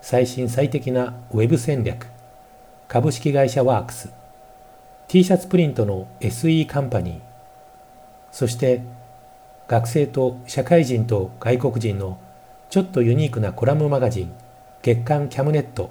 [0.00, 2.06] 最新最適なウェブ戦略。
[2.86, 4.10] 株式会社ワークス。
[5.08, 7.20] T シャツプリントの SE カンパニー。
[8.30, 8.82] そして
[9.66, 12.18] 学生と社会人と外国人の
[12.70, 14.32] ちょっとユニークなコラムマガジン
[14.82, 15.90] 月刊キャムネット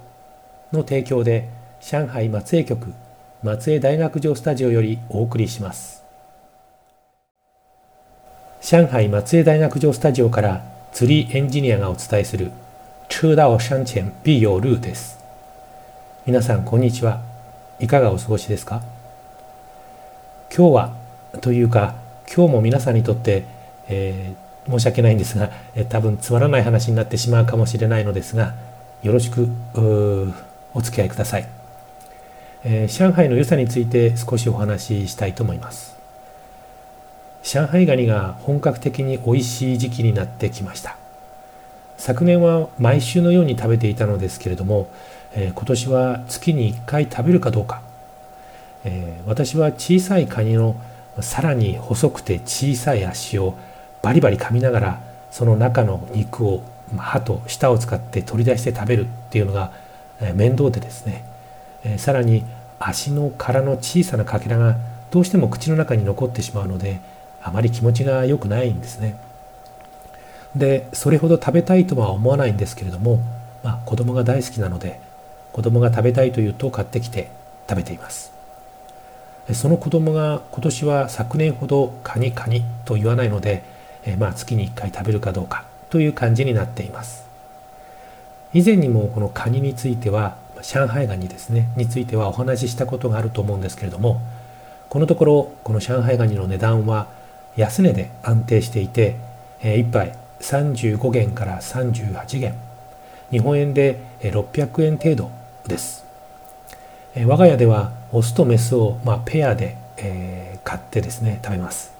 [0.72, 1.48] の提供で
[1.80, 2.92] 上海松江局
[3.42, 6.04] 松江大学城スタジオよりお送りします。
[8.60, 12.50] 上海松江大学城スタジオから釣りエンジニアがお伝えする
[13.08, 15.18] 车道山前必有ルーです。
[16.26, 17.20] 皆さんこんにちは。
[17.80, 18.82] いかがお過ごしですか？
[20.54, 20.94] 今日は
[21.40, 21.94] というか
[22.32, 23.44] 今日も皆さんにとって、
[23.88, 28.54] えー、申し訳ないんですが、えー、多分つまらない話になってしまうかもしれないのですが
[29.02, 29.48] よろしく
[30.74, 31.48] お付き合いください、
[32.62, 35.96] えー、上海の良さについて少しお話ししたいと思います。
[37.42, 40.96] 上海ガニが本格的に美味しい時期になってきました。
[41.98, 44.88] 昨年は毎週のように食べていたのですけれども、
[45.34, 47.82] えー、今年は月に1回食べるかどうか、
[48.84, 50.80] えー、私は小さいカニの
[51.20, 53.56] さらに細くて小さい足を
[54.00, 55.00] バリバリ噛みながら
[55.32, 56.62] その中の肉を
[56.96, 59.72] 歯と舌を使って取り出して食べるっていうのが
[60.34, 61.24] 面倒でですね。
[61.84, 62.44] えさらに
[62.78, 64.76] 足の殻の小さなかけらが
[65.10, 67.00] どうしても口の中に残ってしまうので
[67.42, 69.18] あまり気持ちが良くないんですね。
[70.56, 73.22] でそれほど食べたいとは思わないんですけれども、
[73.62, 75.00] まあ、子供が大好きなので
[75.52, 77.30] 子供が食べたいというと買ってきて
[77.68, 78.32] 食べています。
[79.52, 83.62] その子供が今年は昨年ほどカニカニと言わないので、
[84.04, 87.26] えまあ、月に1回食べるかどうかという感じになっています。
[88.52, 94.20] 以前にもこのカニについては上海ガニですねについてはお話ししたことがあると思うんですけれども
[94.88, 97.08] このところこの上海ガニの値段は
[97.56, 99.16] 安値で安定していて、
[99.60, 102.54] え1杯35元から38元。
[103.30, 105.30] 日本円で600円程度
[105.66, 106.08] です。
[107.26, 111.92] 我が家ではオスとメスを、まあ、ペアで、えー、買ってですね食べます、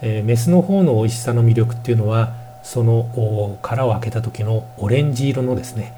[0.00, 5.92] えー、メスの方の美味しさの魅力っていうのはその殻を開けた時のオレンジ色のですね、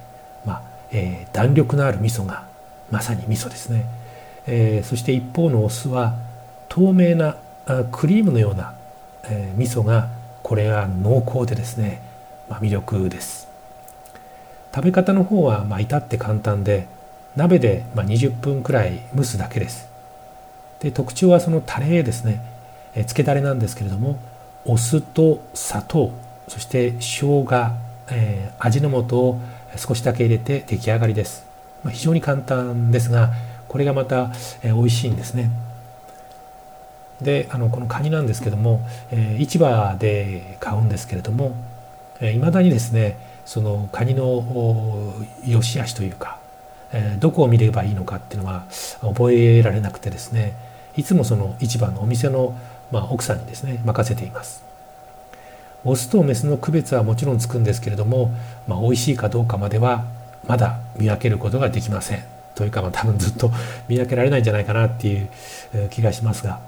[0.45, 0.63] まあ
[0.93, 2.45] えー、弾力のある味噌が
[2.91, 3.87] まさに味噌ですね、
[4.47, 6.17] え、そして一方のオスは
[6.69, 7.37] 透明な
[7.91, 8.75] クリームのような、
[9.25, 10.09] えー、味噌が
[10.47, 12.01] これが濃厚でですね、
[12.49, 13.49] まあ、魅力です。
[14.73, 16.87] 食べ方の方はまあ至って簡単で
[17.35, 19.89] 鍋でま20分くらい蒸すだけです。
[20.79, 22.45] で特徴はそのタレですね。
[22.93, 24.21] え漬けだれなんですけれども
[24.65, 26.13] お酢と砂糖
[26.47, 27.73] そして生姜、
[28.13, 29.41] えー、味の素を
[29.77, 31.45] 少しだけ入れて出来上がりです、
[31.83, 33.33] まあ、非常に簡単ですが
[33.67, 34.31] これがまた、
[34.63, 35.66] えー、美味しいんですね。
[37.21, 41.57] であのこのカニなんですけども、えー、市場で買うんですけれどもいま、
[42.21, 45.15] えー、だにですねそのカニの
[45.47, 46.39] 良し悪しというか
[46.93, 48.65] えどこを見ればいいのかっていうのは
[49.01, 50.55] 覚えられなくてですね
[50.97, 52.57] いつもその市場のお店の、
[52.91, 54.65] まあ、奥さんにですね任せています。
[55.85, 58.35] オスとメスの区別はもちろんつくんですけれども、
[58.67, 60.05] まあ、美味しいかどうかまでは
[60.49, 62.25] まだ見分けることができません。
[62.57, 63.53] というか、まあ、多分ずっと
[63.87, 65.29] 見分けられないんじゃないかなっていう
[65.91, 66.59] 気がしますが、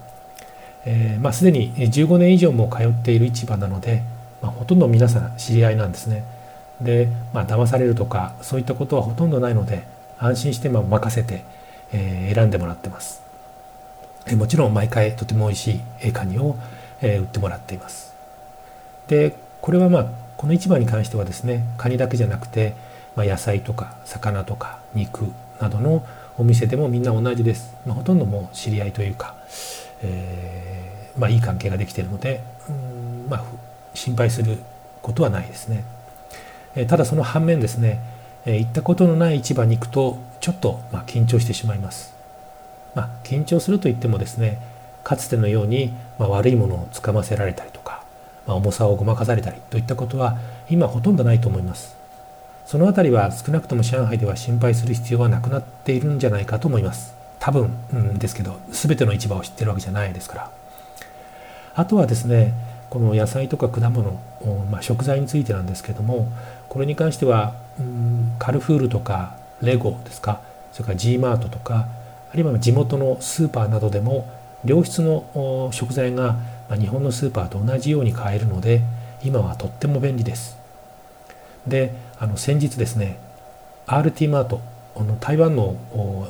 [0.84, 4.02] えー、まあ、すでに15年以上も通っている市場なので、
[4.40, 6.24] まあ、ほとんど皆さん知り合いなんですね。
[6.80, 9.84] で、まあ騙されるとかそういったことはほとんどないので
[10.18, 11.44] 安心して任せて、
[11.92, 13.22] えー、選んでもらってます、
[14.26, 16.56] えー、もちろん毎回とても美味しいカニを、
[17.00, 18.14] えー、売ってもらっています。
[19.08, 22.74] でこれはまあこの市場に関してはですねカニだけじゃなくて、
[23.16, 25.24] まあ、野菜とか魚とか肉
[25.60, 29.34] などのお店でもみんな同じです、まあ、ほとんどもう知り合いというか、
[30.02, 33.44] えー、まあ、いい関係ができているのでうんまあ
[33.94, 34.58] 心配する
[35.02, 35.84] ことはないですね、
[36.76, 38.00] えただその反面ですね
[38.48, 42.14] えー、行ったことのない市場に行くとちょっとまあ緊張してしまいます。
[42.94, 44.58] まあ、緊張するといってもですね
[45.04, 48.02] かつてのようにまあ悪いものをつかませられたりとか、
[48.46, 50.38] まあ、重さをごまかされたりといったことは
[50.70, 51.94] 今ほとんどないと思います。
[52.64, 57.14] その辺りは少なくとも上海では心配する必要はなくなっているんじゃないかと思います。
[57.48, 60.50] 多分、うん、ですけど全ての市場を知ってるわけじゃないですから。
[61.74, 62.52] あとはですね
[62.90, 64.20] この野菜とか果物、
[64.70, 66.30] まあ、食材についてなんですけども
[66.68, 70.42] これに関しては、うん、カルフールとかレゴですか
[70.72, 71.86] それから G マートとか
[72.30, 74.28] あるいは地元のスーパーなどでも
[74.64, 76.36] 良質の食材が
[76.78, 78.82] 日本のスーパーと同じように買えるので
[79.24, 80.58] 今はとっても便利です。
[81.66, 83.18] であの先日ですね
[83.86, 84.60] RT マート
[84.98, 85.76] あの台湾の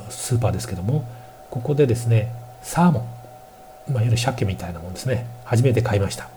[0.09, 1.03] スーパーですけども
[1.49, 2.31] ここでですね
[2.61, 2.99] サーモ
[3.89, 5.25] ン、ま、いわゆる鮭みたいなもんですね。
[5.43, 6.29] 初めて買いました。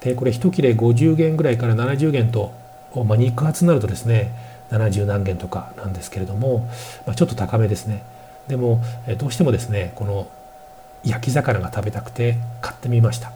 [0.00, 2.52] でこれ1切れ50元ぐらいから70元と、
[3.04, 4.32] まあ、肉厚になるとですね
[4.70, 6.68] 70何元とかなんですけれども、
[7.06, 8.02] まあ、ちょっと高めですね。
[8.48, 8.82] でも
[9.18, 10.28] どうしてもですねこの
[11.04, 13.32] 焼き魚が食べたくて買ってみました。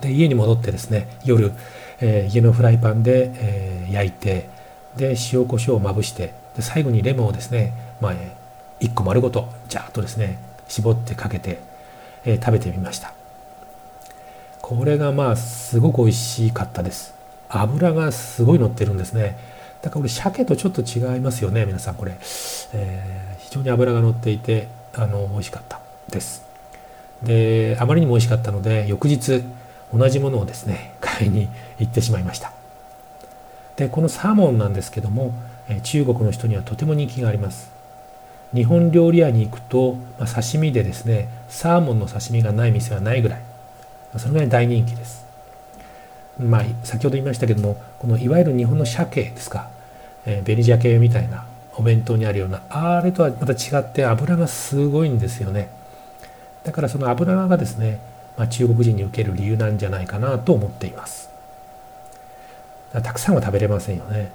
[0.00, 1.52] で家に戻ってですね夜、
[2.00, 4.48] えー、家のフライパンで、えー、焼いて
[4.96, 8.14] で塩コショウをまぶしてで最後にレモンをですね、まあ、
[8.80, 10.38] 1個丸ごとジャーッとですね
[10.68, 11.60] 絞ってかけて、
[12.24, 13.12] えー、食べてみました。
[14.62, 17.14] これがまあすごく美味しかったです。
[17.48, 19.38] 油がすごい乗ってるんですね。
[19.82, 22.16] だからこれ鮭とちょっと違いますよね皆さんこれ、
[22.72, 26.44] えー、非常に脂が乗っていてあの美味しかったです。
[27.22, 29.44] であまりにも美味しかったので翌日
[29.94, 31.48] 同じものをですね買いに
[31.78, 32.52] 行ってしまいました。
[33.76, 35.32] でこのサーモンなんですけども
[35.82, 37.70] 中国の人にはとても人気があります。
[38.54, 43.42] 日本料理屋に行くと、まあ、刺身でですねサーモンの刺身がない店はないぐらい
[44.16, 45.26] それぐらい大人気です。
[46.38, 49.68] まあ先ほど言いましたけどもこのいわゆる日本の鮭ですか、
[50.26, 55.68] えー、紅鮭みたいなお弁当にあるようなあれとはまた違って油がすごいんですよね。
[56.64, 58.00] だからその油がですね、
[58.36, 61.30] まあ、中国人に受ける理由なんじゃないかなと思っています。
[62.92, 64.30] たくさんは食べれませんよね。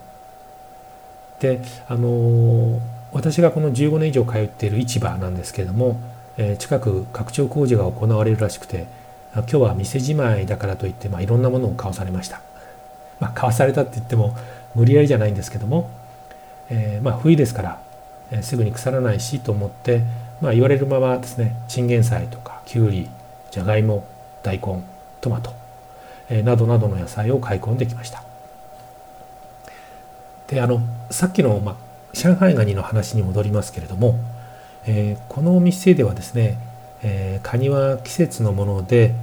[1.41, 2.79] であの
[3.11, 5.99] 私がこの15年以上通っている市場なんですけれども、
[6.37, 8.85] えー、近く拡張工事が行われるらしくて
[9.33, 12.41] 今日は店じまいだからといって、まあ、いろんなものを買わされました、
[13.19, 14.37] まあ、買わされたって言っても
[14.75, 15.89] 無理やりじゃないんですけども、
[16.69, 17.81] えー、まあ冬ですから、
[18.29, 20.03] えー、すぐに腐らないしと思って、
[20.41, 23.09] まあ、言われるままですねチンゲン菜とかきゅうり
[23.49, 24.05] じゃがいも
[24.43, 24.83] 大根
[25.21, 25.53] トマト、
[26.29, 28.30] え、などなどの野菜を買い込んできました。
[30.51, 31.75] であのさっきの、まあ、
[32.13, 34.19] 上海ガニの話に戻りますけれども、
[34.85, 36.57] えー、このお店ではですね、
[37.03, 39.15] えー、カニは季節のもので、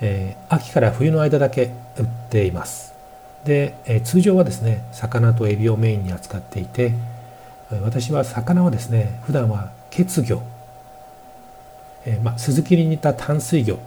[0.00, 2.92] えー、秋から冬の間だけ売っています。
[3.44, 6.92] で、え通常はですね魚とエビをメインに扱っていて
[7.82, 10.40] 私は魚はですね普段は血魚、
[12.06, 13.78] えまあ、スズキに似た淡水魚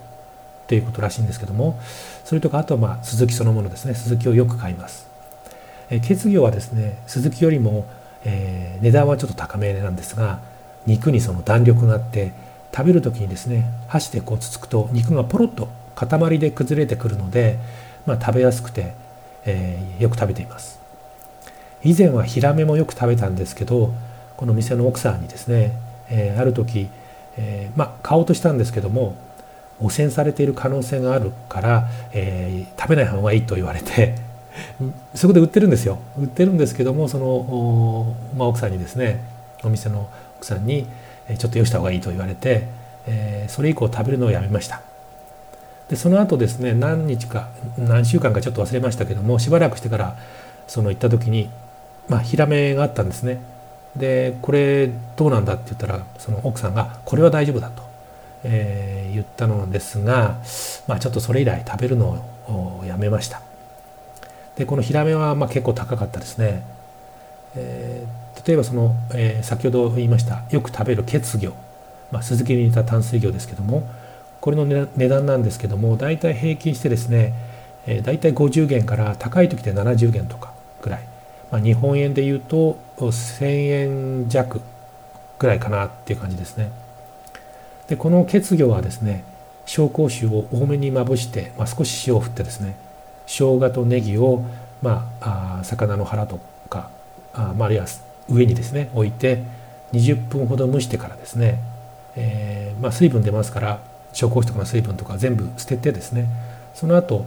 [0.66, 1.80] ということらしいんですけども
[2.24, 5.05] それとかあとはまあスズキそのものですねスズキをよく買います。
[5.90, 7.86] え血魚はですねスズキよりも、
[8.24, 10.40] えー、値段はちょっと高めなんですが
[10.86, 12.32] 肉にその弾力があって
[12.74, 17.58] 食べる時にですね箸でこうつつくと肉がポロッと塊で崩れてくるので、
[18.04, 18.94] まあ、食べやすくて、
[19.44, 20.78] えー、よく食べています。
[21.82, 23.94] 以前はヒラメもよく食べたんですけど
[24.36, 25.72] この店の奥さんにですね、
[26.10, 26.88] えー、ある時、
[27.36, 29.16] えー、まあ買おうとしたんですけども
[29.80, 34.14] 汚染されている可能性があるから、えー、食べない方がいいと言われて
[35.14, 35.98] そこで売ってるんですよ。
[36.18, 39.22] 売ってるんですけどもその、まあ、奥さんにですね
[39.64, 40.86] お店の奥さんに
[41.38, 42.68] ちょっとよした方がいいと言われて、
[43.06, 44.82] えー、それ以降食べるのをやめました。
[45.88, 47.48] でその後ですね何日か
[47.78, 50.16] 何週間かちょっと忘れましたけどもしばらくしてから
[50.66, 51.48] その行った時に
[52.08, 53.40] まあヒラメがあったんですね。
[53.94, 57.82] でこれどうなんだって言ったらその奥さんがこれは大丈夫だと、
[58.44, 60.36] えー、言ったのですが、
[60.86, 63.40] まあ、ちょっとそれ以来食べるのをやめました。
[64.56, 66.62] でこのヒラメはまあ結構高かったですね、
[67.54, 71.52] えー、例えばその、えー、先ほど言いましたよく食べる血魚、
[72.10, 73.88] まあ、スズキに似た淡水魚ですけども
[74.40, 77.34] これの値段なんですけども大体平均してですね、
[77.86, 81.00] えー、大体50元から高い時で70元とかぐらい、
[81.50, 84.60] まあ、日本円で言うと1000円弱
[85.38, 86.70] ぐらいかなっていう感じですね。
[87.88, 89.22] でこの血魚はですね
[89.66, 92.76] 紹興酒を多めにまぶして、まあ、少し塩を振ってですね
[93.26, 94.44] 生姜とネギを、
[94.82, 96.90] まあ、あ魚の腹とか
[97.34, 97.86] あ,、まあ、あるいは
[98.28, 99.44] 上にですね置いて
[99.92, 101.60] 20分ほど蒸してからですね、
[102.16, 103.80] えーまあ、水分出ますから
[104.12, 106.28] 紹興酒とかの水分とか全部捨ててですね
[106.74, 107.24] その後、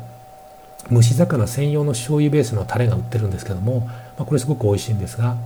[0.92, 5.38] 蒸し魚専用の醤油ベースのタレが売ってるんですけども、まあ、これすごく美味しいんですが、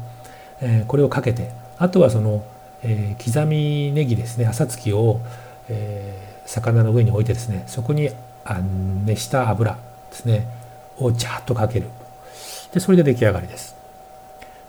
[0.61, 2.43] えー、これをかけてあとはその、
[2.83, 5.21] えー、刻みネギですね朝月を、
[5.69, 8.09] え、魚の上に置いてですねそこに
[9.05, 9.77] 熱した油
[10.13, 10.47] ですね。
[10.99, 11.87] をジャーッとかける。
[12.71, 13.75] でそれで出来上がりです。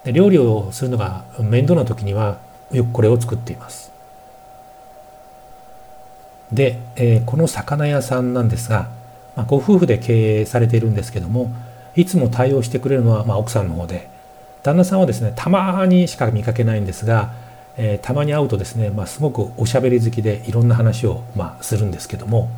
[0.05, 2.39] で料理をするのが面倒な時には
[2.73, 3.93] よくこれを作っています。
[6.53, 8.89] で、えー、この魚屋さんなんですが、
[9.37, 11.51] まあ、ご夫婦で経営されているんですけども
[11.97, 14.09] いつも対応してくれるのは、まあ、奥さんの方で
[14.63, 17.33] 旦那さんはですねたまにしか見かけないんですが、
[17.77, 22.51] えー、たまに会うとですね、まあ、すごくおしゃべり好きでいろんな話を、まあ、するんですけども、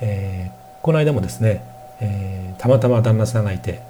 [0.00, 1.62] えー、この間もですね、
[2.00, 3.80] えー、たまたま旦那さんがいて、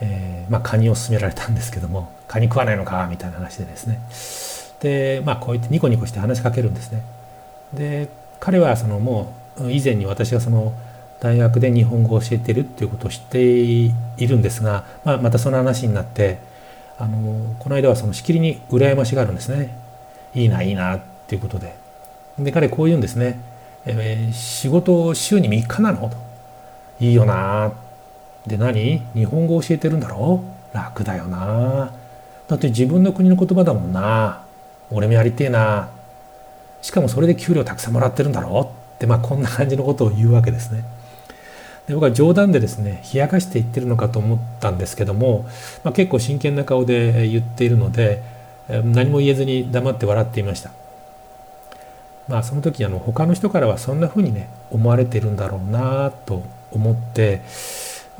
[0.00, 4.00] えーまあ、カニを勧められたんですけどもカニ食わないのかみたいな話でですね。
[4.80, 7.02] でまあこうやってニコニコして話しかけるんですね。
[7.74, 10.72] で彼はそのもう以前に私がその
[11.20, 16.38] 大学で日本語を教えてるっていうことを知っているんですが、まあ、またその話になって
[16.98, 19.76] あのこの間はそのしきりに羨ましがあるんですね。
[20.34, 21.74] いいないいなっていうことで。
[22.38, 23.38] で彼こう言うんですね、
[23.84, 26.08] えー、仕事週に3日なの？
[26.08, 26.29] と。
[27.00, 27.72] いいよな。
[28.46, 29.02] で何？
[29.14, 30.44] 日本語教えてるんだろ？
[30.72, 31.92] う楽だよな。
[32.46, 34.42] だって自分の国の言葉だもんな。
[34.90, 35.88] 俺もやりてえな。
[36.82, 38.60] しかもそれで給料たくさんもらってるんだろ？
[38.60, 40.84] うってまあこんな感じのことを言うわけですね。
[41.86, 45.48] で僕は冗談でですね冷やかして言ってるのかと思ったんですけども、
[45.82, 48.22] まあ、結構真剣な顔で言っているので
[48.68, 50.70] 何も言えずに黙って笑っていました。
[52.28, 57.42] まあその時あの他の人からはそんな風にね思われてるんだろうなと思って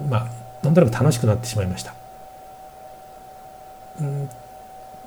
[0.08, 0.28] まあ
[0.62, 1.94] なんとなく楽しくなってしまいました。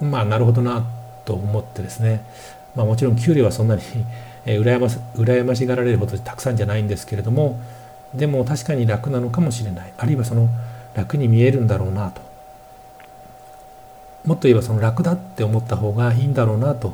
[0.01, 0.85] うん、まあなるほどな
[1.25, 2.23] と思ってですね。
[2.75, 3.81] まあ、もちろん給料はそんなに
[4.45, 7.59] 羨ま羨ましがられるほどたくさんじゃないんですけれども
[8.15, 9.93] でも確かに楽なのかもしれない。
[9.97, 10.50] あるいはその
[10.93, 12.21] 楽に見えるんだろうなと。
[14.25, 16.93] もっと言えばその楽だって思った方がいいんだろうなと、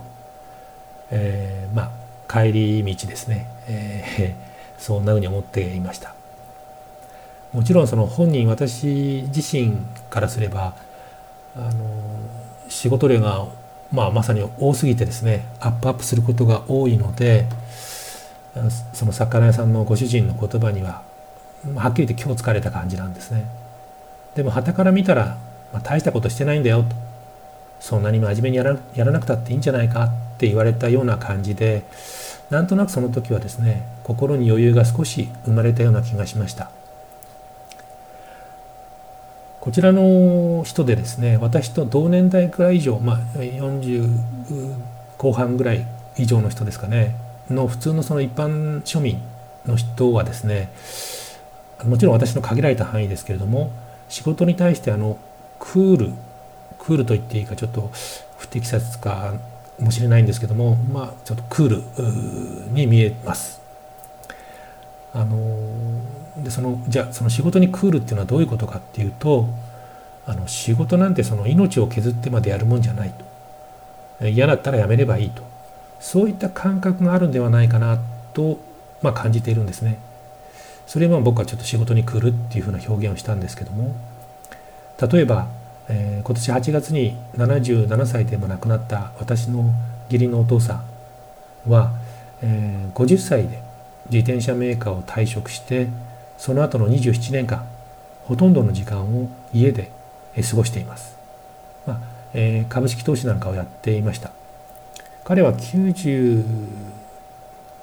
[1.11, 1.91] えー、まあ
[2.31, 6.15] 帰り道ですね、えー、 そんなふうに思っていました。
[7.53, 9.77] もちろんその本人私自身
[10.09, 10.75] からすれば
[11.55, 11.69] あの
[12.67, 13.47] 仕事量が
[13.91, 17.47] まあ、まさに多すぎてですねアップアップすることが多いので
[18.93, 21.01] その魚屋さんのご主人の言葉には
[21.75, 23.45] はっきり言って今日疲れた感じなんですね。
[24.35, 25.37] でも旗から見たら、
[25.73, 26.95] まあ、大したことしてないんだよと。
[27.81, 31.83] そんなに真面目にやらやらなくたっていいんじゃないかって言われたような感じで
[32.49, 36.71] なんとなくその時はですね心に余裕が少し生まれたような気がしました。
[39.61, 44.07] こちらの人でですね私と同年代くらい以上、まあ、40
[45.17, 45.85] 後半ぐらい
[46.17, 47.15] 以上の人ですかね
[47.49, 49.21] の普通のその一般庶民
[49.65, 50.71] の人はですね
[51.85, 53.71] もちろん私の限られた範囲ですけれども
[54.07, 55.17] 仕事に対してあの
[55.59, 56.13] クール
[56.77, 57.91] クールと言っていいかちょっと
[58.37, 59.33] 不適切か
[59.79, 63.58] もしれないんですけどもまあちょっとクールに見えます。
[65.13, 66.03] あの
[66.43, 69.47] でそのじゃあその仕事にクールっていうのはどういうことかっていうと
[70.25, 73.13] あの仕事なんてその命を削ってまでやるもんじゃない
[74.19, 74.27] と。
[74.27, 75.43] 嫌だったらやめればいいと。
[75.99, 77.99] そういった感覚があるんではないかな
[78.33, 78.59] と、
[79.01, 79.99] まあ、感じているんですね。
[80.85, 83.95] それは僕はちょっと仕事に来るっていうふうな表現をしたんですけども。
[85.01, 85.47] 例えば、
[85.87, 89.73] えー、今年8月に77歳でも亡くなった私の
[90.09, 90.83] 義理のお父さ
[91.65, 91.93] んは、
[92.41, 93.61] えー、50歳で
[94.05, 95.87] 自転車メーカーを退職して
[96.37, 97.67] その後の27年間
[98.25, 99.91] ほとんどの時間を家で
[100.49, 101.17] 過ごしています、
[101.85, 101.99] まあ
[102.33, 104.31] えー、株式投資なんかをやっていました。
[105.23, 106.43] 彼は90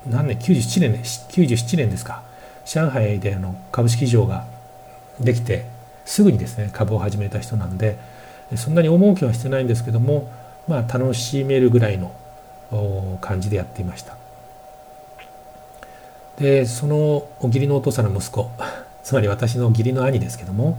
[0.09, 2.23] 何年97年で97年ですか。
[2.65, 4.45] 上海での株式市場が
[5.21, 5.67] できて
[6.05, 7.97] すぐにですね株を始めた人なんで
[8.57, 10.29] そんなに大儲けはしてないんですけども
[10.67, 12.13] まあ楽しめるぐらいの
[13.21, 14.17] 感じでやっていました。
[16.39, 18.51] でその義理のお父さんの息子
[19.03, 20.79] つまり私の義理の兄ですけども、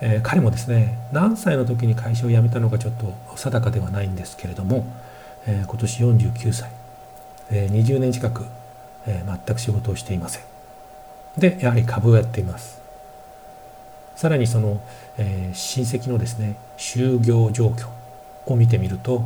[0.00, 4.86] えー、彼もですね何歳の時に会社を辞めたのかちょっと定かではないんですけれども、
[5.46, 6.70] えー、今年49歳、
[7.50, 8.46] えー、20年近く、
[9.06, 10.42] え、全く仕事をしていません。
[11.36, 12.80] でやはり株をやっています。
[14.16, 14.80] さらにその、
[15.18, 17.88] え、親戚のですね就業状況
[18.46, 19.24] を見てみると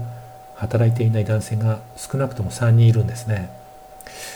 [0.56, 3.48] 働いていない男性が少なくとも3人いるんですね。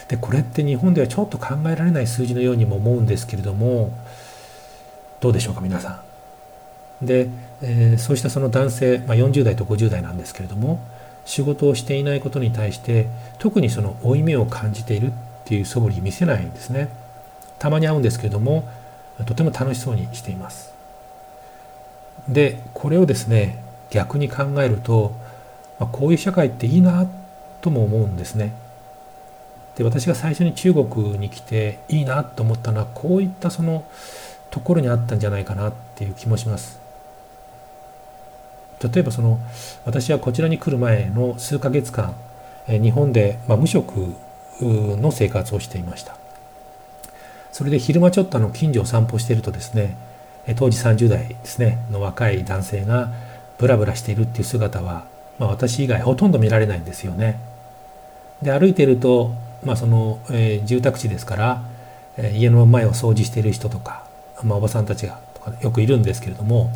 [0.08, 3.96] でこれって日本ではちょっと考えられない数字のようにも思うんですけれども
[5.20, 6.02] どうでしょうか皆さ
[7.00, 7.06] ん。
[7.06, 7.28] で、
[7.62, 10.80] えー、そうしたその男性、まあ、40代と50代なんですけれども
[11.24, 15.12] 仕事をしていないことに対して特にその負い目を感じているっ
[15.44, 17.02] ていう素振り見せないんですね。
[17.62, 18.68] たまに会うんですけれども
[19.24, 20.72] とても楽しそうにしています
[22.28, 25.14] でこれをですね逆に考えると、
[25.78, 27.08] まあ、こういう社会っていいな
[27.60, 28.52] とも思うんですね
[29.76, 33.84] で私が最初に中国に来ていいなと思ったのはこういったその
[34.50, 36.78] ところにあったんじゃないかなっていう気もします。
[38.82, 39.38] 例えばその
[39.84, 42.14] 私はこちらに来る前の数ヶ月間
[42.66, 43.92] 日本で、まあ、無職
[44.60, 46.16] の生活をしていました。
[47.52, 49.96] それで昼間ちょっとあの近所を散歩しているとですね
[50.56, 53.12] 当時30代ですねの若い男性が
[53.58, 55.06] ブラブラしているっていう姿は、
[55.38, 57.38] まあ、私以外ほとんど見られないんですよね。
[58.42, 59.32] で歩いていると、
[59.64, 61.62] まあ、その、えー、住宅地ですから、
[62.16, 64.04] えー、家の前を掃除している人とか、
[64.42, 66.70] まあ、おばさんたちがとかよくいるんですけれども、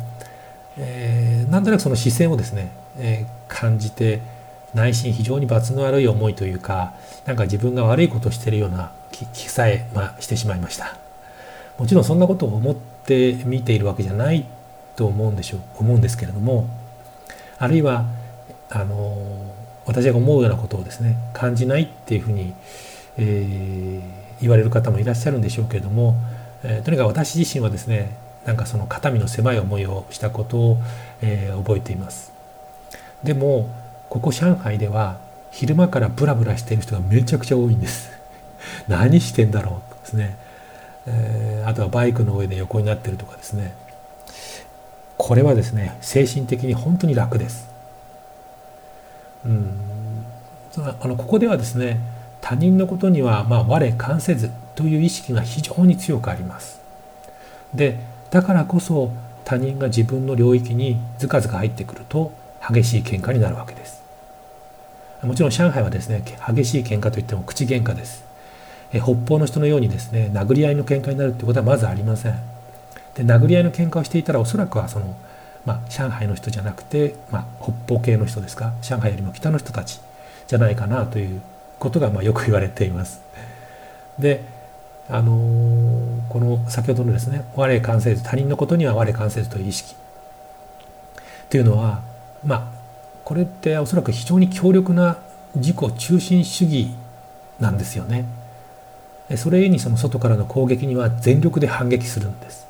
[0.77, 4.21] えー、なんとなくその視線をですね、えー、感じて
[4.73, 6.93] 内心非常に罰の悪い思いというか
[7.25, 10.97] なんか自分が悪いことをしてるような気さえ、まあ、してしまいました。
[11.77, 14.45] もちろんそんなことを思って見ているわけじゃない
[14.95, 16.67] と思うんでしょう思うんですけれども
[17.59, 18.05] あるいは
[18.69, 19.55] あの
[19.87, 22.53] 私が思うようなことをですね感じないっていうふうに、
[23.17, 24.01] えー、
[24.41, 26.15] 言われる方もいらっしゃるんでしょうけれども、
[26.63, 28.15] えー、とにかく私自身はですね
[28.45, 30.77] なんかその肩身の狭い思いをしたことを、
[31.21, 32.31] えー、覚えています。
[33.23, 33.69] でも
[34.09, 35.19] ここ上海では
[35.51, 38.11] 昼間からブラブラしている人がめちゃくちゃ多いんです。
[38.87, 40.37] 何してんだろうですね、
[41.07, 43.73] えー、あとはバイクの上で横になってるとかですね。
[45.17, 47.66] これはですね精神的に本当に楽です。
[49.45, 49.87] うん。
[51.01, 51.99] あのここではですね
[52.41, 56.79] 他人のことにはまあ我関せずという意識が非常に強くあります。
[57.73, 59.11] でだからこそ
[59.43, 62.31] 他人が自分の領域にずかずか入ってくると
[62.67, 64.03] 激しい喧嘩になるわけです。
[65.23, 68.23] もちろん上海はですね激しい喧嘩といっても口喧嘩です。
[68.93, 72.39] え北方の人のようにですね殴り合いの喧嘩になるってことはまずありません。
[73.15, 75.15] で殴り合いの喧嘩をしていたらおそらくはその、
[75.67, 78.73] まあ、上海の人じゃなくて、まあ、北方系の人ですか？
[78.81, 79.99] 上海よりも北の人たち
[80.47, 81.41] じゃないかなという
[81.77, 83.21] ことがまあよく言われています
[84.17, 84.43] で
[85.09, 89.95] あのー、この先ほどのですね我関せず他人のことには我関せずという意識
[91.49, 92.01] というのは
[92.45, 92.67] まあ
[93.25, 95.17] これっておそらく非常に強力な
[95.55, 96.91] 自己中心主義
[97.59, 98.25] なんですよね。
[99.35, 102.65] それにその外からの攻撃には全力で反撃するんです。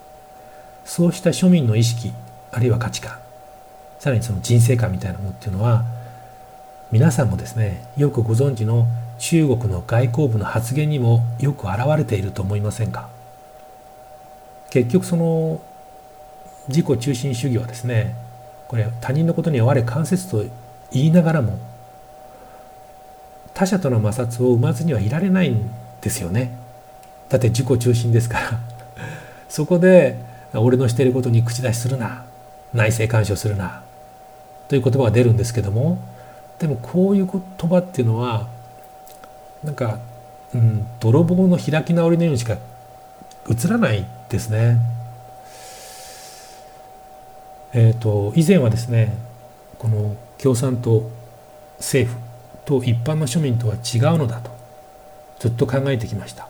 [0.83, 2.11] そうした庶民の意識
[2.57, 3.19] あるいは価値観。
[3.99, 5.85] さらにその人生観みたいなものっていうのは
[6.91, 8.87] 皆さんもですねよくご存知の
[9.19, 13.09] 中国の外交部の発言にもよく表れていると思いませんか？
[14.71, 15.61] 結局その
[16.67, 18.15] 自己中心主義はですね
[18.67, 20.43] これ他人のことには我関節と
[20.91, 21.59] 言いながらも
[23.53, 25.69] 他者との摩擦を生まずにはいられないん
[26.01, 26.57] ですよね。
[27.29, 28.59] だって自己中心ですから。
[29.47, 30.17] そこで
[30.53, 32.25] 俺のしていることに口出しするな。
[32.73, 33.83] 内政干渉するな
[34.67, 35.99] という言葉が出るんですけども
[36.59, 38.47] でもこういう言葉っていうのは
[39.63, 39.99] なんか、
[40.53, 42.57] うん、泥棒の開き直りのようにしか
[43.49, 44.77] 映らないですね。
[47.73, 49.13] えーと、以前はですね
[49.77, 51.09] この共産党
[51.77, 52.19] 政府
[52.65, 54.51] と一般の庶民とは違うのだと
[55.39, 56.47] ずっと考えてきました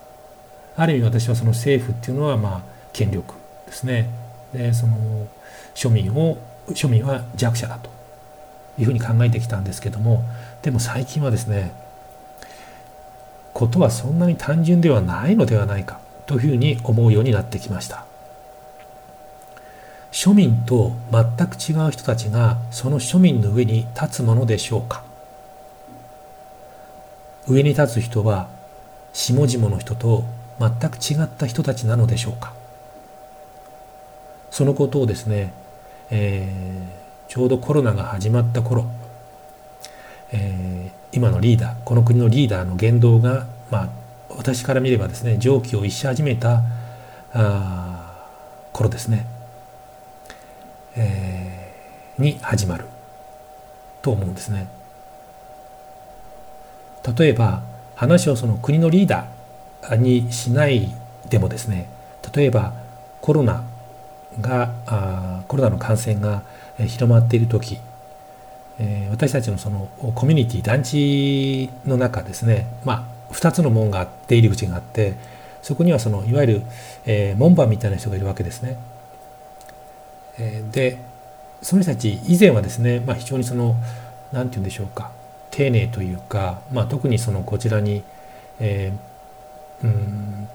[0.75, 2.62] ある意味私はその政府っていうのはまあ
[2.93, 3.34] 権力
[3.65, 4.10] ですね
[4.53, 5.27] でその
[5.75, 6.38] 庶民を
[6.69, 7.89] 庶民は弱者だと
[8.77, 10.23] いうふうに考えてきたんですけども
[10.62, 11.71] でも最近はですね
[13.53, 18.05] ことはそんなに単純ではないのではないかというふうに思うようになってきました。
[20.12, 25.03] 庶民と全く違う人たちがその庶民の上に立つものでしょうか。
[27.47, 28.47] 上に立つ人は
[29.13, 30.25] 下々の人と
[30.60, 32.53] 全く違った人たちなのでしょうか。
[34.51, 35.53] そのことをですね、
[36.10, 38.86] えー、ちょうどコロナが始まった頃、
[40.31, 43.89] えー、今のリーダーこの国のリーダーの言動が、まあ、
[44.29, 46.63] 私から見ればですね常軌を逸し始めた
[47.33, 48.27] あ
[48.73, 49.27] 頃ですね
[50.97, 52.86] えー、に始まる
[54.01, 54.67] と思うんですね。
[57.17, 57.62] 例えば
[57.95, 60.91] 話をその国のリーダーにしない
[61.29, 61.89] でもですね
[62.36, 62.73] 例えば
[63.21, 63.63] コロナ
[64.41, 66.43] がコロナの感染が
[66.78, 67.80] 広まっている時、
[68.80, 75.15] えー、私たちのそのコミュニティ団地の中ですねまあ2つの門が出入り口があって
[75.62, 76.62] そこにはそのいわゆる、
[77.06, 78.78] え、門番みたいな人がいるわけですね。
[80.71, 80.97] で
[81.62, 83.76] その人たち以前はですね、まあ、非常にその
[84.32, 85.12] 何て言うんでしょうか
[85.50, 88.04] 丁寧というか、まあ、特にそのこちらに、
[88.60, 90.47] えー、うん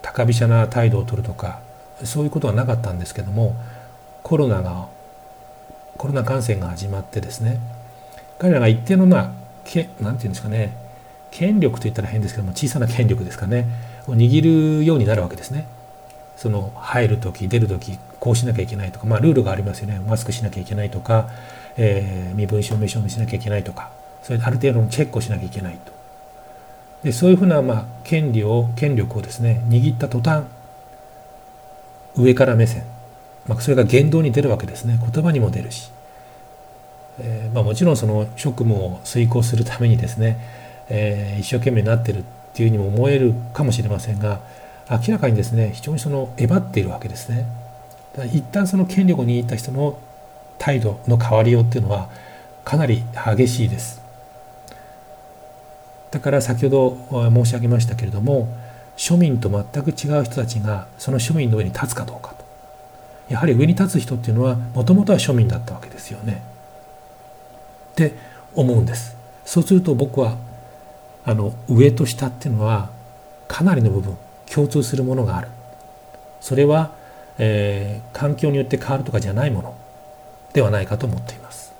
[0.00, 1.60] 高飛車な態度を取るとか
[2.02, 3.54] そういうことはなかったんですけども
[4.22, 4.88] コロナが
[5.96, 7.60] コロナ感染が始まってですね
[8.38, 9.32] 彼らが一定のまあ
[9.64, 10.76] けなんていうんですかね
[11.30, 13.66] 権力といったら変ですけども小さな権力ですかね
[14.06, 15.66] を握るようになるわけですね。
[16.36, 21.28] その入る時出る時こうしなきゃいけないとか、まあ、ルールがありますよねマスクしなきゃいけないとか、
[21.76, 23.90] えー、身分証明書を見せなきゃいけないとか
[24.22, 25.92] それある程度のチェックをしなきゃいけないと
[27.04, 30.44] でそういうふうな、まあ、権利を権力をですね握った途端
[32.16, 32.84] 上から目線、
[33.46, 35.90] まあ、それが言動に出るわけですね言葉にも出るし、
[37.20, 40.38] えーまあ、もちろんその職務を遂行するためにですね、
[40.88, 42.22] えー、一生懸命になってるっ
[42.54, 44.40] ていうふうにも思えるかもしれませんが
[44.90, 47.46] 明らかにですね非常にそのえばっているわけですね。
[48.32, 49.98] 一旦その権力を握った人の
[50.58, 52.10] 態度の変わりようっていうのは
[52.64, 53.02] かなり
[53.36, 54.00] 激しいです。
[56.12, 58.56] だから先ほど申し上げましたけれども
[58.96, 62.44] 庶民と全く違う人たちがその庶民の上に立つかどうかと
[63.28, 66.42] やはり上に立つ人っていうのはもともとは庶民だったわけですよね。
[67.92, 68.14] って
[68.54, 69.16] 思うんです。
[69.44, 70.36] そうすると僕は
[71.24, 72.90] あの上と下っていうのは
[73.48, 74.16] かなりの部分
[74.52, 75.48] 共通するものがある。
[76.40, 76.92] それは、
[77.38, 79.74] えー、環境によって変わるとかじゃないもの
[80.52, 81.72] ではないかと思っています。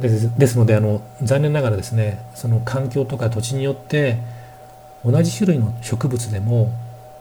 [0.00, 4.18] ですですのであの残念ながらですねその環境とか土地によって
[5.04, 6.72] 同じ種類の植物でも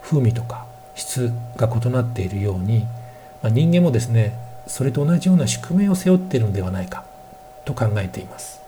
[0.02, 0.66] 風味とか
[0.96, 2.86] 質が異なっているように、
[3.42, 4.38] まあ、人間もですね
[4.68, 7.04] それと同じような宿命を背負っているのではないか
[7.66, 8.60] と考えています。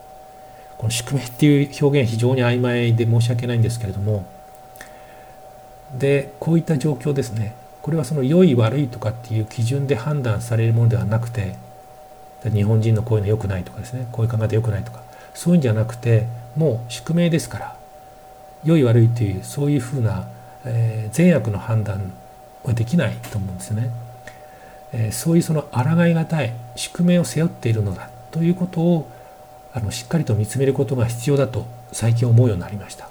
[0.82, 4.26] この宿命っていう表現非常に曖昧で申し訳ないんですけれども
[6.00, 11.56] でこういった状況ですねこれはその良い悪いとかっていう基準で判断されるものではなくて
[12.44, 15.04] 日本人のこういうの良くないとかですねこういう考え方良くないとか
[15.36, 17.76] そういうんじゃなくてもう宿命ですから
[18.64, 20.28] 良い悪いというそういうふうな、
[20.66, 22.12] えー、善悪の判断
[22.64, 23.90] はできないと思うんですね。
[24.94, 29.10] えー、そういうその抗いがたい宿命を背負っているのだということを
[29.74, 33.10] あのしっかりと見つめることが必要だと最近思うようになりました。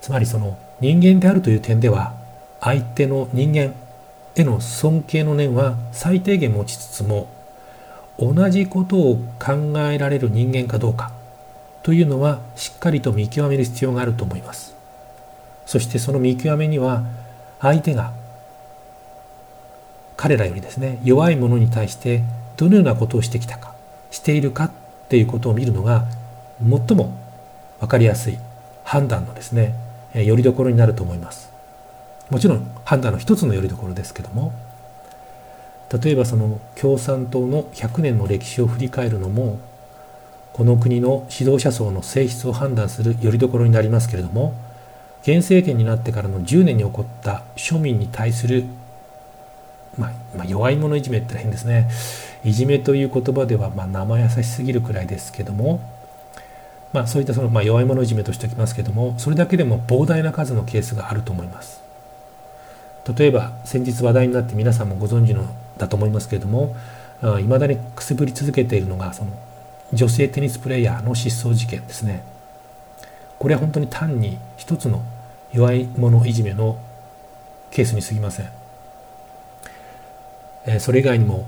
[0.00, 2.14] つまりその人間であるという点では
[2.60, 3.74] 相手の人間
[4.34, 7.28] への尊敬の念は最低限持ちつつも
[8.18, 11.12] 同じことを考えられる人間かどうか
[11.82, 14.74] というのはしっかりと見極める必要があると思います。
[15.66, 17.04] そしてその見極めには
[17.60, 18.12] 相手が
[20.16, 22.22] 彼らよりですね弱い者に対して
[22.56, 23.74] どのようなことをしてきたか
[24.10, 24.70] しているかっ
[25.08, 26.06] ていうことを見るのが
[26.60, 27.16] 最も
[27.80, 28.38] 分かりやすい
[28.84, 29.74] 判断のですね
[30.14, 31.50] よりどころになると思います。
[32.28, 34.52] もちろん判断の一つのよりどころですけども
[36.02, 39.58] 例えばその共産党の100年の歴史を振り返るのも
[40.52, 44.54] この国の指導者層の性質を判断するよりどころになりますけれども
[45.22, 48.64] 現政権になってからの10年に起こった庶民に対する、
[49.96, 51.88] まあ、まあ、弱い者いじめって変ですね。
[52.44, 55.80] いじめという言葉ではまあ生優しすぎるくらいですけども
[56.92, 61.80] まあ、そういったその、まあ、弱い者いじめとしておきますけどもそれだけでも膨大な数のケースがあると思います。
[63.16, 65.44] 例えば先日話題になって皆さんもご存知の
[65.76, 66.76] だと思いますけれども
[67.40, 69.32] いまだにくすぶり続けているのがその
[69.92, 72.24] 女性テニスプレーヤーの失踪事件ですね。
[73.38, 75.02] これは本当に単に一つの
[75.52, 76.78] 弱い者いじめの
[77.70, 78.50] ケースに過ぎません、
[80.66, 81.46] えそれ以外にも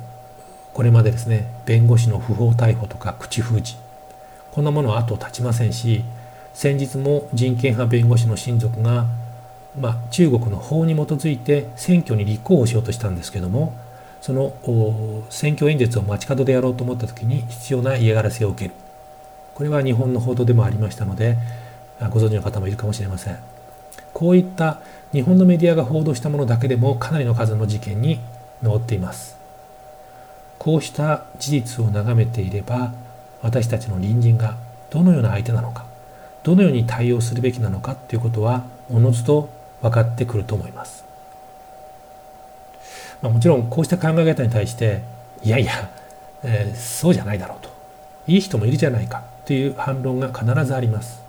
[0.72, 3.76] これまでですね弁護士の不法逮捕とか口封じ。
[4.54, 6.04] こんなものは後を絶ちませんし
[6.52, 9.06] 先日も人権派弁護士の親族が、
[9.76, 13.76] まあ、中国の法に基づいて選挙に立候補しようとしたんですけども
[14.24, 14.54] その
[15.28, 18.74] 選挙演説を街角でやろうと思った時に必要な嫌がらせを受ける。
[19.54, 21.36] これは日本の報道でもありましたので
[22.08, 23.38] ご存知の方もいるかもしれません。
[24.14, 24.80] こういった
[25.12, 28.18] 日本のメディアが報道したものだけでもかなりの数の事件に
[28.62, 29.36] 上っています。
[30.58, 32.94] こうした事実を眺めていれば
[33.42, 34.56] 私たちの隣人が
[34.88, 35.84] どのような相手なのか
[36.44, 39.50] どのように対応するべきなのかということはおのずと
[39.82, 41.04] 分かってくると思います、
[43.24, 45.00] まあ、もちろんこうした考え方に対して
[45.42, 45.90] いやいや、
[46.42, 47.70] えー、そうじゃないだろうと。
[48.26, 49.24] いい人もいるじゃないか。
[49.46, 51.22] という反論が必ずあります。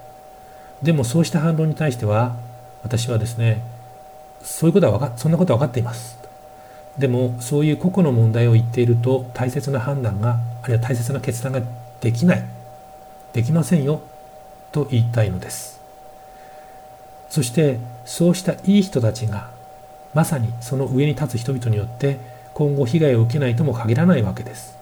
[0.83, 2.35] でもそうした反論に対しては
[2.83, 3.63] 私はですね
[4.41, 6.17] そういうことは分かそんなことは分かっています。
[6.97, 11.61] でもそういう個々の問題を言っていると大切な判断があるいは大切な決断が
[12.01, 12.45] できない。
[13.31, 14.01] できませんよ。
[14.73, 15.79] と言いたいのです。
[17.29, 19.54] そしてそうしたいい人たちが
[20.15, 22.17] まさにその上に立つ人々によって
[22.53, 24.77] 今後被害を受けないとも限らないわけです。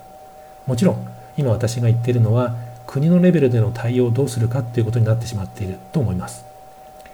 [0.67, 6.45] もちろん今私が言っているのは国のレベルでの対応をどうするかということになってしまっていると思います。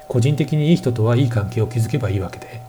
[0.10, 2.60] 個人的にいい人とはいい関係を築けばいいわけで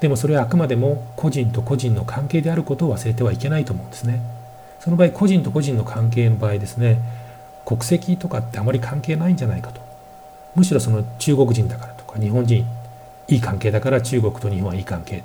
[0.00, 4.20] でもそれはあくまでも個人と個人の関係であることを忘れてはいけないと思うんですね。
[4.80, 7.00] その場合個人と個人の関係の場合ですね
[7.64, 9.80] 国籍とかってあまり関係ないんじゃないかと。
[10.54, 12.66] むしろその中国人だからとか日本人
[13.30, 15.22] いい関係だから中国と日本はいい関係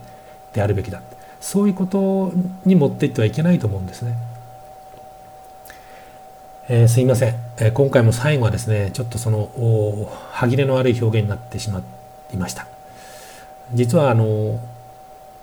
[0.54, 1.02] であるべきだ。
[1.42, 2.32] そういうこと
[2.66, 4.16] に持っていってはいけないと思うんですね。
[6.68, 11.84] えー、すいません、えー、今回も最後はですねちょっとその歯切れの悪い表現になってしま
[12.34, 12.68] いました。
[13.74, 14.60] 実はあの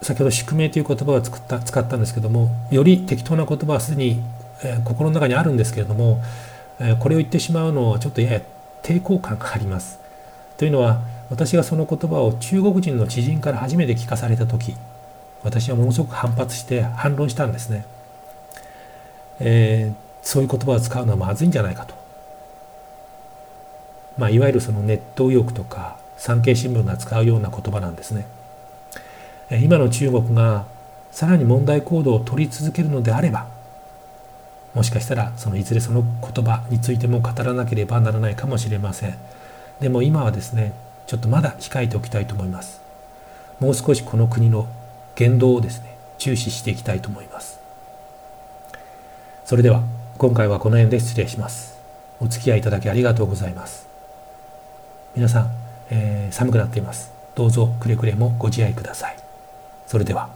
[0.01, 4.21] 先ほど宿命という言葉を作った使ったんですけどもより適当な言葉はすでに、
[4.65, 6.21] えー、心の中にあるんですけれども、
[6.81, 8.41] えこれを言ってしまうのはちょっとやや
[8.83, 10.01] 抵抗感があります。
[10.57, 14.77] というのは私がその言葉を中国人の知人から初めて聞かされた時
[15.43, 17.85] 私はものすごく反発して反論したんですね、
[19.41, 21.95] えーそういう言葉を使うのはまずいんじゃないかと。
[24.17, 28.27] まあ、いわゆるそのネット右翼とか産経新聞が使うような言葉なんですね。
[29.51, 30.67] 今の中国が
[31.11, 33.47] さらに問題行動を取り続けるのであれば、
[34.75, 39.15] もしかしたらそのいずれその言葉についても語らなければならないかもしれません。
[39.81, 40.73] でも今はですね、
[41.13, 42.81] ちょっとまだ控えておきたいと思います。
[43.61, 44.67] もう少しこの国の
[45.15, 47.61] 言動をですね、注視していきたいと思います。
[49.45, 49.83] それでは。
[50.17, 51.79] 今回はこの辺で失礼します。
[52.19, 53.87] お付き合いいただきありがとうございます。
[55.15, 55.51] 皆さん、
[55.91, 57.13] えー、寒くなっています。
[57.35, 59.17] どうぞくれぐれもご自愛ください。
[59.87, 60.31] それでは。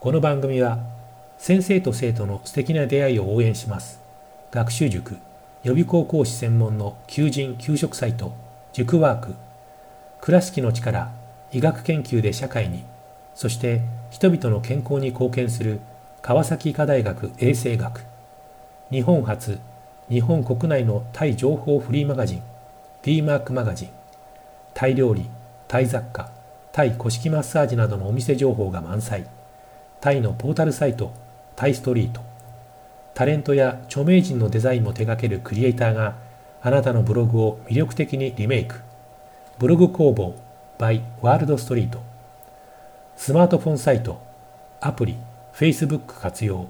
[0.00, 0.78] この番組は
[1.36, 4.00] 先生と生徒の素敵な出会いを応援します。
[4.50, 5.18] 学習塾
[5.64, 8.32] 予備校講師専門の求人・給食サイト
[8.72, 9.34] 塾ワーク
[10.20, 11.10] 倉敷の力
[11.50, 12.84] 医学研究で社会に
[13.34, 15.80] そして人々の健康に貢献する
[16.22, 18.04] 川崎医科大学衛生学
[18.92, 19.58] 日本初
[20.08, 22.42] 日本国内のタイ情報フリーマガジン
[23.02, 23.88] D マークマガジン
[24.72, 25.28] タイ料理
[25.66, 26.30] タイ雑貨
[26.74, 29.28] タイ古式マッサージなどのお店情報が満載。
[30.00, 31.12] タイのポータルサイト
[31.54, 32.33] タイストリート。
[33.14, 36.16] タレントや著名人のデザインも手掛けるクリエイターが
[36.60, 38.80] あなたのブログを魅力的にリメイク。
[39.58, 40.34] ブログ工房
[40.78, 42.02] by ワールドストリート
[43.16, 44.20] スマートフォンサイト、
[44.80, 45.16] アプリ、
[45.54, 46.66] Facebook 活用、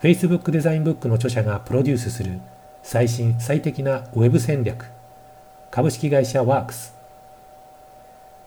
[0.00, 2.40] Facebook デザインブックの著者がプロデュースする
[2.82, 4.86] 最新最適なウェブ戦略、
[5.70, 6.94] 株式会社ワークス、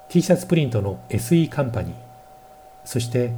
[0.10, 1.96] T シャツプリントの SE カンパニー、
[2.84, 3.34] そして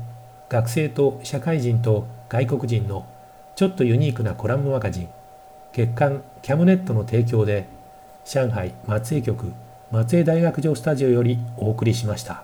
[0.47, 3.05] 学生と社会人と外国人の
[3.61, 5.09] ちょっとユニークなコラムマガジン、
[5.71, 7.67] 月刊キャムネットの提供で、
[8.25, 9.53] 上海松江局
[9.91, 12.43] 松江大学城スタジオよりお送りしました。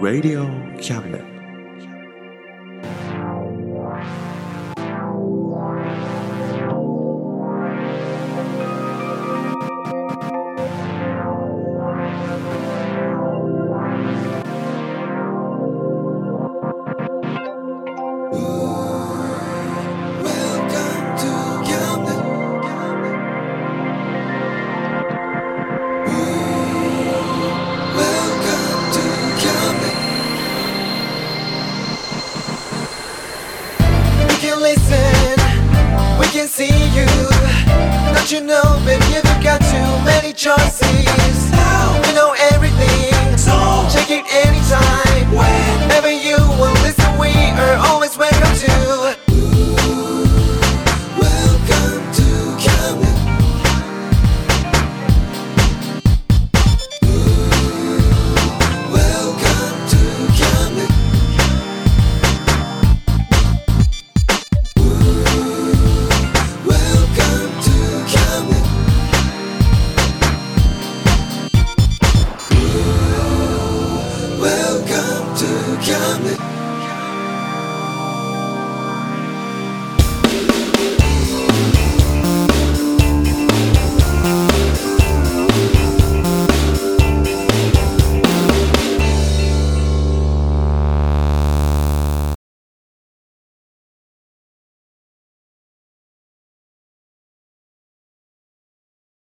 [0.00, 1.39] Radio Cabinet.